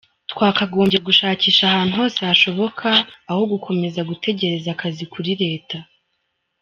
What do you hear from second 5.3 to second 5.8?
Leta.